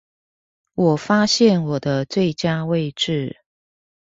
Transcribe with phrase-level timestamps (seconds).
[0.73, 3.41] 我發現我的最佳位置